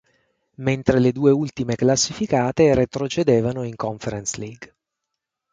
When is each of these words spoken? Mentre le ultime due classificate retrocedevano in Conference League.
Mentre 0.55 0.97
le 0.99 1.11
ultime 1.19 1.75
due 1.75 1.85
classificate 1.85 2.73
retrocedevano 2.73 3.61
in 3.61 3.75
Conference 3.75 4.39
League. 4.39 4.73